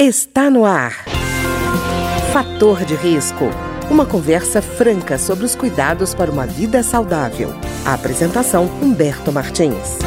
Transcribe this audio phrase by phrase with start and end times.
[0.00, 0.92] Está no ar.
[2.32, 3.50] Fator de risco.
[3.90, 7.48] Uma conversa franca sobre os cuidados para uma vida saudável.
[7.84, 9.98] A apresentação Humberto Martins.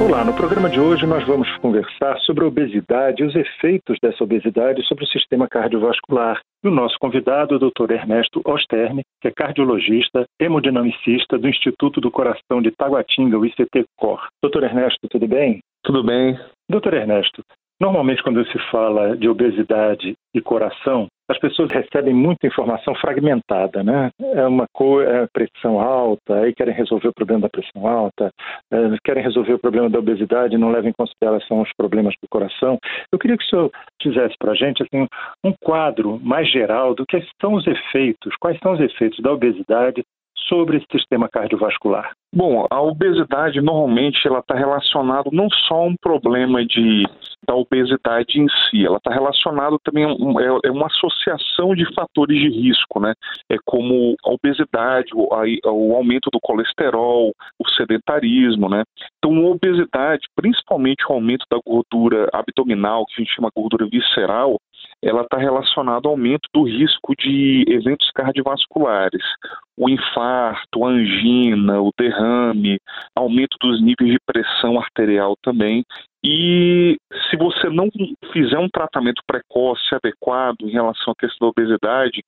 [0.00, 4.24] Olá, no programa de hoje nós vamos conversar sobre a obesidade e os efeitos dessa
[4.24, 6.40] obesidade sobre o sistema cardiovascular.
[6.64, 7.92] E o nosso convidado, o Dr.
[7.92, 14.28] Ernesto Osterne, que é cardiologista, hemodinamicista do Instituto do Coração de Taguatinga, o ICT-COR.
[14.42, 15.60] Doutor Ernesto, tudo bem?
[15.84, 16.38] Tudo bem.
[16.70, 17.44] Doutor Ernesto,
[17.80, 24.10] Normalmente, quando se fala de obesidade e coração, as pessoas recebem muita informação fragmentada, né?
[24.20, 28.30] É uma coisa, é pressão alta, aí querem resolver o problema da pressão alta,
[28.70, 32.78] é, querem resolver o problema da obesidade não levam em consideração os problemas do coração.
[33.10, 35.06] Eu queria que o senhor fizesse para a gente assim,
[35.42, 40.02] um quadro mais geral do que são os efeitos, quais são os efeitos da obesidade
[40.48, 42.12] sobre esse sistema cardiovascular?
[42.34, 47.04] Bom, a obesidade normalmente ela está relacionada não só a um problema de
[47.46, 52.48] da obesidade em si, ela está relacionada também é, é uma associação de fatores de
[52.48, 53.14] risco, né?
[53.50, 58.84] É como a obesidade, o, aumento do colesterol, o sedentarismo, né?
[59.18, 64.56] Então, a obesidade, principalmente o aumento da gordura abdominal, que a gente chama gordura visceral,
[65.02, 69.22] ela está relacionada ao aumento do risco de eventos cardiovasculares,
[69.76, 72.21] o infarto, a angina, o derrame,
[73.14, 75.84] aumento dos níveis de pressão arterial também.
[76.24, 76.96] E
[77.28, 77.88] se você não
[78.32, 82.22] fizer um tratamento precoce adequado em relação à questão da obesidade,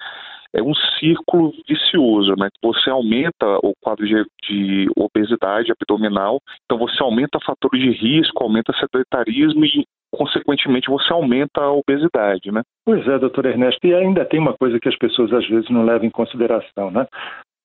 [0.52, 2.48] é um círculo vicioso, né?
[2.62, 8.72] Você aumenta o quadro de, de obesidade abdominal, então você aumenta fatores de risco, aumenta
[8.72, 12.62] sedentarismo e consequentemente você aumenta a obesidade, né?
[12.84, 15.84] Pois é, doutor Ernesto, e ainda tem uma coisa que as pessoas às vezes não
[15.84, 17.06] levam em consideração, né?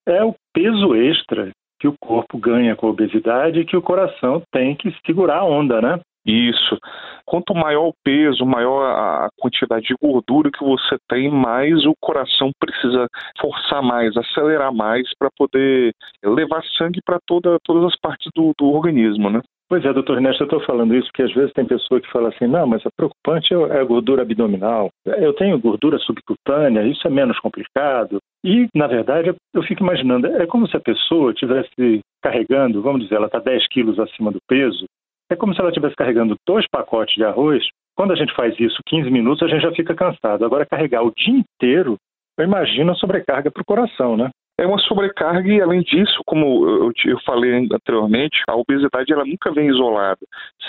[0.06, 1.50] É o peso extra
[1.80, 5.44] que o corpo ganha com a obesidade e que o coração tem que segurar a
[5.44, 5.98] onda, né?
[6.24, 6.78] Isso.
[7.24, 12.50] Quanto maior o peso, maior a quantidade de gordura que você tem, mais o coração
[12.58, 13.06] precisa
[13.40, 15.92] forçar mais, acelerar mais para poder
[16.24, 19.40] levar sangue para toda, todas as partes do, do organismo, né?
[19.70, 22.30] Pois é, doutor Ernesto, eu estou falando isso porque às vezes tem pessoa que fala
[22.30, 24.90] assim, não, mas a preocupante é a gordura abdominal.
[25.06, 28.18] Eu tenho gordura subcutânea, isso é menos complicado.
[28.44, 33.14] E, na verdade, eu fico imaginando, é como se a pessoa estivesse carregando, vamos dizer,
[33.14, 34.86] ela está 10 quilos acima do peso,
[35.30, 37.64] é como se ela estivesse carregando dois pacotes de arroz.
[37.96, 40.44] Quando a gente faz isso 15 minutos, a gente já fica cansado.
[40.44, 41.96] Agora, carregar o dia inteiro,
[42.38, 44.30] eu imagino a sobrecarga para o coração, né?
[44.60, 49.50] é uma sobrecarga e, além disso, como eu, eu falei anteriormente, a obesidade ela nunca
[49.50, 50.20] vem isolada.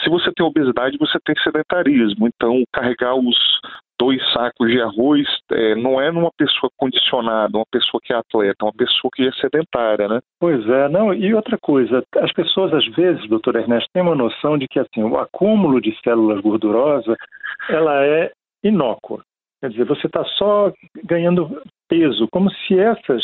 [0.01, 2.25] Se você tem obesidade, você tem sedentarismo.
[2.25, 3.35] Então, carregar os
[4.01, 8.65] dois sacos de arroz é, não é numa pessoa condicionada, uma pessoa que é atleta,
[8.65, 10.19] uma pessoa que é sedentária, né?
[10.39, 11.13] Pois é, não.
[11.13, 15.03] E outra coisa, as pessoas às vezes, doutor Ernesto, têm uma noção de que assim,
[15.03, 17.15] o acúmulo de células gordurosas
[17.69, 18.31] ela é
[18.63, 19.23] inócua.
[19.61, 20.73] Quer dizer, você está só
[21.03, 23.21] ganhando peso, como se essas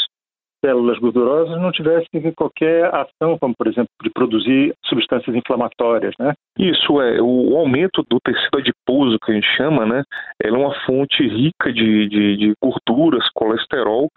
[0.67, 6.33] células gordurosas não tivessem qualquer ação, como por exemplo, de produzir substâncias inflamatórias, né?
[6.59, 10.03] Isso é, o aumento do tecido adiposo, que a gente chama, né?
[10.43, 14.09] Ela é uma fonte rica de, de, de gorduras, colesterol,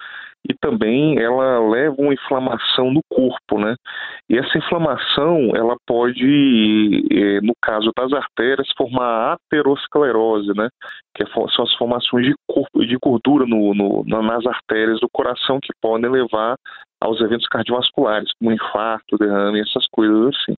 [0.49, 3.77] e também ela leva uma inflamação no corpo, né?
[4.31, 10.69] E essa inflamação, ela pode, eh, no caso das artérias, formar aterosclerose, né?
[11.13, 16.09] Que é são as formações de, gordura no, no, nas artérias do coração que podem
[16.09, 16.55] levar
[17.01, 20.55] aos eventos cardiovasculares, como infarto, derrame, essas coisas assim.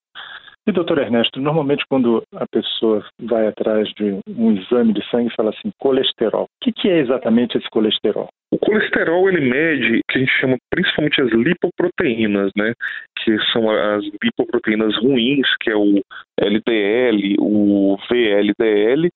[0.65, 5.51] E, doutor Ernesto, normalmente quando a pessoa vai atrás de um exame de sangue, fala
[5.51, 6.45] assim, colesterol.
[6.45, 8.29] O que, é exatamente esse colesterol?
[8.53, 12.75] O colesterol ele mede o que a gente chama principalmente as lipoproteínas, né?
[13.19, 16.01] Que são as lipoproteínas ruins, que é o
[16.39, 19.11] LDL, o VLDL,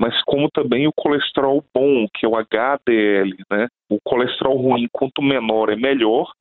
[0.00, 3.68] mas como também o colesterol bom, que é o HDL, né?
[3.88, 6.32] O colesterol ruim, quanto menor é melhor,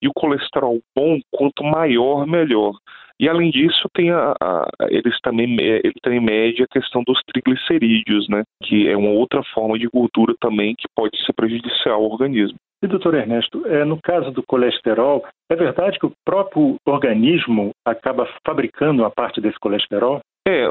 [0.00, 2.72] e o colesterol bom, quanto maior, melhor.
[3.20, 8.28] E além disso, tem a, a, eles também ele também mede a questão dos triglicerídeos,
[8.28, 8.42] né?
[8.62, 12.56] Que é uma outra forma de gordura também que pode ser prejudicial ao organismo.
[12.80, 18.28] E doutor Ernesto, é, no caso do colesterol, é verdade que o próprio organismo acaba
[18.46, 20.20] fabricando uma parte desse colesterol?
[20.46, 20.68] É,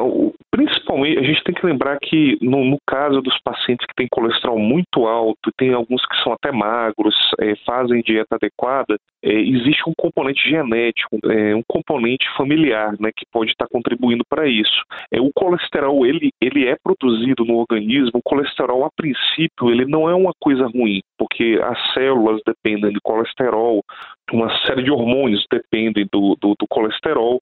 [0.88, 4.57] principalmente a gente tem que lembrar que no, no, caso dos pacientes que têm colesterol
[4.57, 9.94] muito alto, tem alguns que são até magros, é, fazem dieta adequada, é, existe um
[9.98, 14.84] componente genético, é, um componente familiar, né, que pode estar contribuindo para isso.
[15.12, 18.12] É, o colesterol ele, ele é produzido no organismo.
[18.13, 23.00] O colesterol a princípio ele não é uma coisa ruim, porque as células dependem de
[23.01, 23.83] colesterol,
[24.31, 27.42] uma série de hormônios dependem do, do, do, colesterol.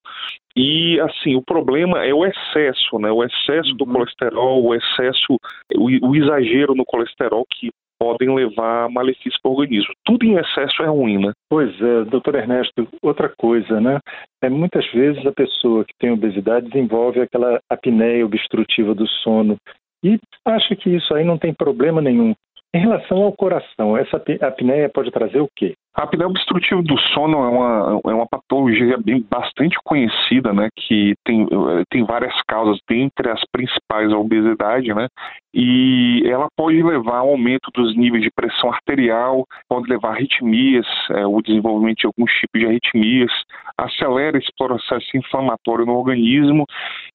[0.55, 3.11] E assim, o problema é o excesso, né?
[3.11, 3.93] O, ex excesso do uhum.
[3.93, 5.37] colesterol, o excesso,
[5.75, 9.93] o, o exagero no colesterol que podem levar a malefício para o organismo.
[10.03, 11.31] Tudo em excesso é ruim, né?
[11.49, 13.99] Pois é, doutor Ernesto, outra coisa, né?
[14.43, 19.57] É, muitas vezes a pessoa que tem obesidade desenvolve aquela apneia obstrutiva do sono
[20.03, 22.35] e acha que isso aí não tem problema nenhum.
[22.75, 25.75] Em relação ao coração, essa apneia pode trazer o quê?
[25.95, 31.13] A apneia obstrutiva do sono é uma, é uma patologia bem, bastante conhecida, né, que
[31.23, 31.47] tem,
[31.89, 35.07] tem várias causas, dentre as principais a obesidade, né,
[35.53, 40.85] e ela pode levar ao aumento dos níveis de pressão arterial, pode levar a arritmias,
[41.11, 43.31] é, o desenvolvimento de alguns tipos de arritmias,
[43.77, 46.65] acelera esse processo inflamatório no organismo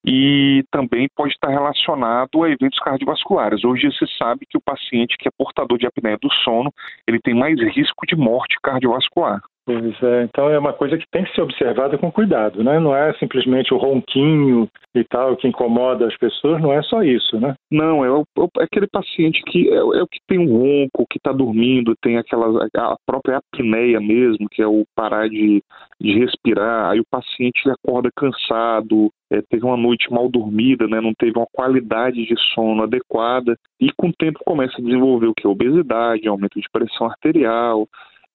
[0.06, 3.62] e também pode estar relacionado a eventos cardiovasculares.
[3.62, 6.72] Hoje se sabe que o paciente que é portador de apneia do sono,
[7.06, 9.40] ele tem mais risco de morte cardiovascular.
[9.66, 12.78] Pois é, então é uma coisa que tem que ser observada com cuidado, né?
[12.80, 17.38] Não é simplesmente o ronquinho e tal que incomoda as pessoas, não é só isso,
[17.38, 17.54] né?
[17.70, 18.24] Não, é, o,
[18.58, 22.16] é aquele paciente que é, é, o que tem um ronco, que está dormindo, tem
[22.16, 25.62] aquela a própria apneia mesmo, que é o parar de,
[26.00, 31.12] de respirar, aí o paciente acorda cansado, é, teve uma noite mal dormida, né, não
[31.14, 35.46] teve uma qualidade de sono adequada e com o tempo começa a desenvolver o que?
[35.46, 37.86] Obesidade, aumento de pressão arterial,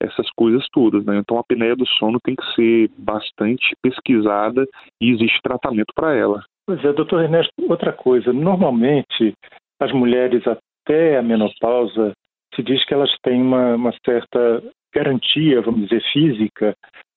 [0.05, 1.17] essas coisas todas, né?
[1.17, 4.65] Então a apneia do sono tem que ser bastante pesquisada
[5.01, 6.43] e existe tratamento para ela.
[6.65, 9.33] Pois é, doutor Ernesto, outra coisa, normalmente
[9.79, 12.13] as mulheres até a menopausa
[12.55, 14.63] se diz que elas têm uma, uma certa
[14.93, 16.73] garantia, vamos dizer, física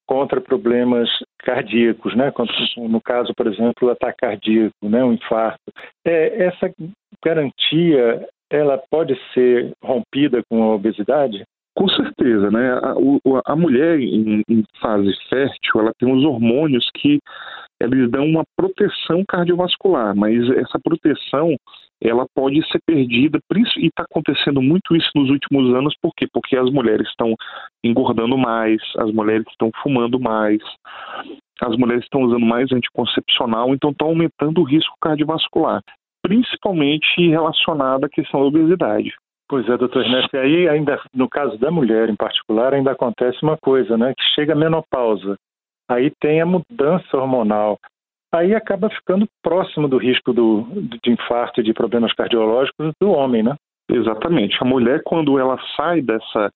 [0.07, 1.09] contra problemas
[1.39, 2.33] cardíacos, né?
[2.77, 5.05] No caso, por exemplo, ataque cardíaco, né?
[5.05, 5.73] Um infarto.
[6.05, 6.73] É, essa
[7.25, 11.45] garantia, ela pode ser rompida com a obesidade?
[11.75, 12.73] Com certeza, né?
[12.73, 17.21] A, a mulher em, em, fase fértil, ela tem os hormônios que
[17.81, 21.55] eles dão uma proteção cardiovascular, mas essa proteção
[22.01, 23.39] ela pode ser perdida
[23.77, 26.27] e está acontecendo muito isso nos últimos anos, por quê?
[26.33, 27.35] Porque as mulheres estão
[27.85, 30.61] engordando mais, as mulheres estão fumando mais,
[31.61, 35.83] as mulheres estão usando mais anticoncepcional, então estão aumentando o risco cardiovascular,
[36.23, 39.13] principalmente relacionado à questão da obesidade.
[39.49, 43.43] Pois é, doutor Ernesto, e aí ainda, no caso da mulher em particular, ainda acontece
[43.43, 45.37] uma coisa, né, que chega a menopausa,
[45.89, 47.79] aí tem a mudança hormonal,
[48.31, 50.67] aí acaba ficando próximo do risco do,
[51.03, 53.57] de infarto e de problemas cardiológicos do homem, né?
[53.91, 54.59] Exatamente.
[54.61, 56.53] A mulher, quando ela sai dessa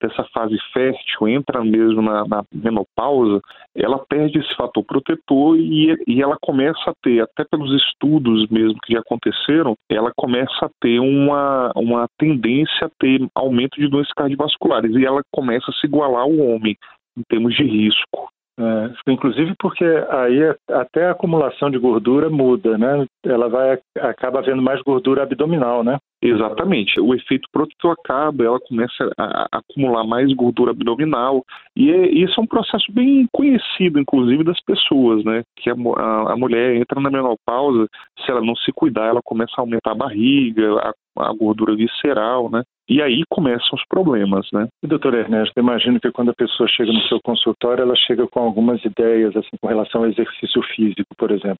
[0.00, 3.40] dessa fase fértil, entra mesmo na, na, menopausa,
[3.74, 8.78] ela perde esse fator protetor e, e ela começa a ter, até pelos estudos mesmo
[8.84, 14.12] que já aconteceram, ela começa a ter uma, uma tendência a ter aumento de doenças
[14.12, 16.76] cardiovasculares e ela começa a se igualar ao homem
[17.16, 18.28] em termos de risco.
[18.58, 20.38] É, inclusive porque aí
[20.70, 23.06] até a acumulação de gordura muda, né?
[23.22, 25.98] Ela vai acaba havendo mais gordura abdominal, né?
[26.22, 26.98] Exatamente.
[26.98, 31.44] O efeito protetor acaba, ela começa a, a acumular mais gordura abdominal
[31.76, 35.42] e é, isso é um processo bem conhecido, inclusive das pessoas, né?
[35.56, 37.86] Que a, a, a mulher entra na menopausa,
[38.24, 42.50] se ela não se cuidar, ela começa a aumentar a barriga, a, a gordura visceral,
[42.50, 42.62] né?
[42.88, 44.68] E aí começam os problemas, né?
[44.82, 48.40] E, doutor Ernesto, imagino que quando a pessoa chega no seu consultório, ela chega com
[48.40, 51.58] algumas ideias, assim, com relação ao exercício físico, por exemplo.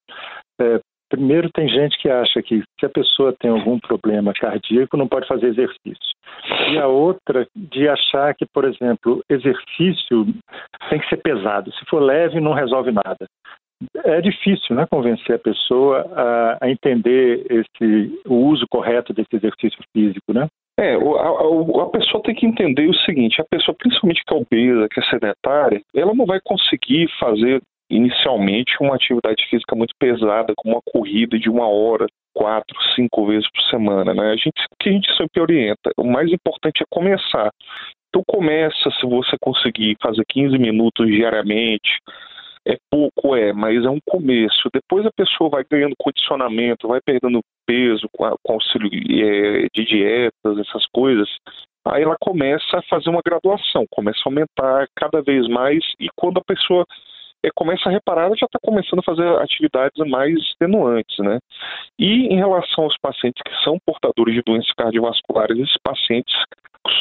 [0.60, 5.08] É, primeiro, tem gente que acha que se a pessoa tem algum problema cardíaco, não
[5.08, 6.14] pode fazer exercício.
[6.70, 10.26] E a outra, de achar que, por exemplo, exercício
[10.88, 11.72] tem que ser pesado.
[11.72, 13.26] Se for leve, não resolve nada
[14.04, 19.78] é difícil né, convencer a pessoa a, a, entender esse, o uso correto desse exercício
[19.92, 20.48] físico, né?
[20.78, 24.88] É, a, a, pessoa tem que entender o seguinte: a pessoa, principalmente que é obesa,
[24.90, 30.74] que é sedentária, ela não vai conseguir fazer inicialmente uma atividade física muito pesada, como
[30.74, 34.12] uma corrida de uma hora, quatro, cinco vezes por semana.
[34.12, 34.32] Né?
[34.32, 35.90] A gente, que a gente sempre orienta?
[35.96, 37.50] O mais importante é começar.
[38.08, 41.98] Então começa se você conseguir fazer 15 minutos diariamente,
[42.66, 44.68] é pouco, é, mas é um começo.
[44.72, 49.84] Depois a pessoa vai ganhando condicionamento, vai perdendo peso com, a, com auxílio é, de
[49.84, 51.28] dietas, essas coisas.
[51.86, 56.38] Aí ela começa a fazer uma graduação, começa a aumentar cada vez mais e quando
[56.38, 56.84] a pessoa
[57.44, 61.38] é, começa a reparar, ela já está começando a fazer atividades mais extenuantes, né?
[61.96, 66.34] E em relação aos pacientes que são portadores de doenças cardiovasculares, esses pacientes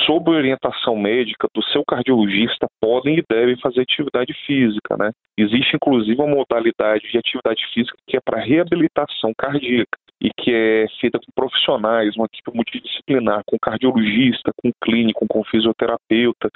[0.05, 5.11] sob orientação médica do seu cardiologista, podem e devem fazer atividade física, né?
[5.37, 10.87] Existe inclusive uma modalidade de atividade física que é para reabilitação cardíaca e que é
[10.99, 16.49] feita com profissionais, uma equipe multidisciplinar, com cardiologista, com clínico, com fisioterapeuta,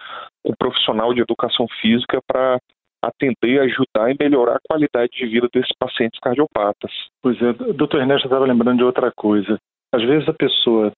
[0.43, 2.57] com profissional de educação física para
[3.01, 6.91] atender, ajudar e melhorar a qualidade de vida desses pacientes cardiopatas.
[7.21, 9.57] Pois é, doutor Ernesto estava lembrando de outra coisa.
[9.93, 10.91] Às vezes a pessoa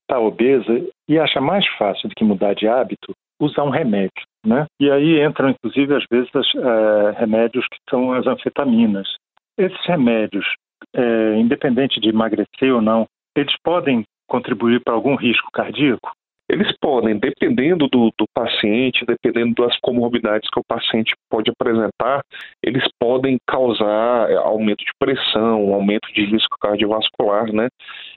[0.00, 4.66] está obesa e acha mais fácil do que mudar de hábito usar um remédio, né?
[4.80, 9.08] E aí entram, inclusive, às vezes, é, remédios que são as anfetaminas.
[9.58, 10.46] Esses remédios,
[10.94, 16.12] é, independente de emagrecer ou não, eles podem contribuir para algum risco cardíaco?
[16.48, 22.20] Eles podem, dependendo do, do, paciente, dependendo das comorbidades que o paciente pode apresentar,
[22.62, 27.68] eles podem causar aumento de pressão, aumento de risco cardiovascular, né?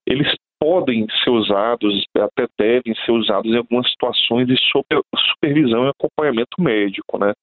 [0.05, 0.27] Eles
[0.59, 7.17] podem ser usados, até devem ser usados em algumas situações de supervisão e acompanhamento médico,
[7.17, 7.33] né?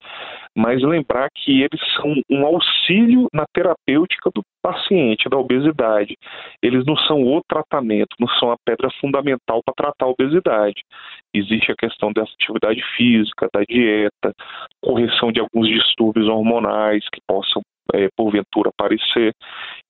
[0.56, 6.16] Mas lembrar que eles são um auxílio na terapêutica do paciente da obesidade.
[6.62, 10.82] Eles não são o tratamento, não são a pedra fundamental para tratar a obesidade.
[11.34, 14.32] Existe a questão da atividade física, da dieta,
[14.82, 17.62] correção de alguns distúrbios hormonais que possam
[17.92, 19.32] é, porventura aparecer.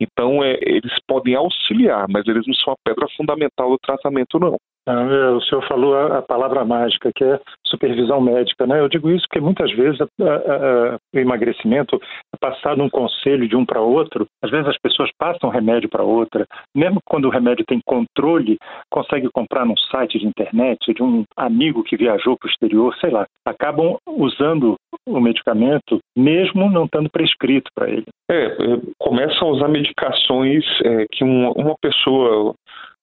[0.00, 4.56] Então, é, eles podem auxiliar, mas eles não são a pedra fundamental do tratamento, não.
[4.86, 8.80] É, o senhor falou a, palavra mágica, que é supervisão médica, né?
[8.80, 13.48] Eu digo isso porque muitas vezes a, a, a, o emagrecimento é passado um conselho
[13.48, 14.26] de um para outro.
[14.42, 16.46] Às vezes as pessoas passam remédio para outra,
[16.76, 18.58] mesmo quando o remédio tem controle,
[18.90, 23.10] consegue comprar num site de internet de um amigo que viajou para o exterior, sei
[23.10, 23.26] lá.
[23.46, 24.74] Acabam usando
[25.06, 28.04] o medicamento mesmo não estando prescrito para ele.
[28.30, 28.56] É, é,
[28.98, 32.54] começa a usar medicações é, que uma, uma pessoa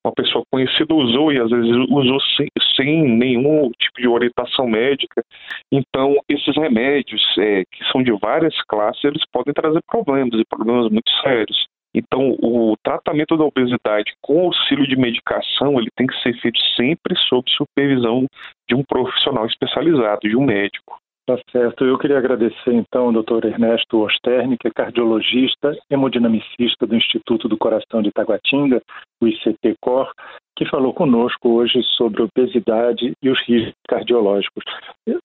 [0.04, 5.24] uma pessoa conhecida usou e às vezes usou sem, sem nenhum tipo de orientação médica.
[5.72, 10.92] Então, esses remédios, é, que são de várias classes, eles podem trazer problemas e problemas
[10.92, 11.68] muito sérios.
[11.94, 17.16] Então, o tratamento da obesidade com auxílio de medicação, ele tem que ser feito sempre
[17.28, 18.26] sob supervisão
[18.68, 21.01] de um profissional especializado, de um médico.
[21.28, 21.86] Tá certo.
[21.86, 23.46] Eu queria agradecer então ao Dr.
[23.46, 28.82] Ernesto Osterni, que é cardiologista, hemodinamicista do Instituto do Coração de Itaguatinga,
[29.22, 30.12] o ICT-COR,
[30.58, 34.64] que falou conosco hoje sobre obesidade e os riscos cardiológicos.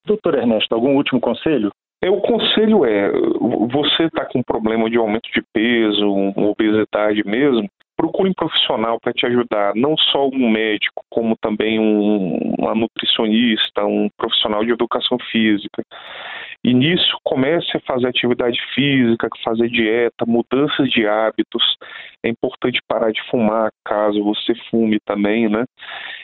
[0.05, 1.71] Doutor Ernesto, algum último conselho?
[2.03, 3.11] É, o conselho é,
[3.71, 9.25] você está com problema de aumento de peso, obesidade mesmo, procure um profissional para te
[9.25, 15.83] ajudar, não só um médico, como também um, uma nutricionista, um profissional de educação física.
[16.63, 21.77] E nisso comece a fazer atividade física, fazer dieta, mudanças de hábitos.
[22.23, 25.65] É importante parar de fumar, caso você fume também, né?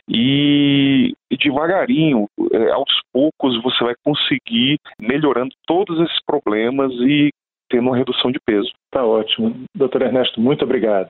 [0.07, 7.29] E, devagarinho, é, aos poucos, você vai conseguir melhorando todos esses problemas e
[7.69, 8.71] tendo uma redução de peso.
[8.91, 9.65] Tá ótimo.
[9.75, 11.09] Doutor Ernesto, muito obrigado.